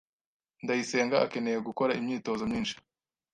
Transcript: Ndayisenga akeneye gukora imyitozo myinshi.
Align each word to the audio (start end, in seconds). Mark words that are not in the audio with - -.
Ndayisenga 0.63 1.15
akeneye 1.25 1.59
gukora 1.67 1.95
imyitozo 1.99 2.43
myinshi. 2.51 2.75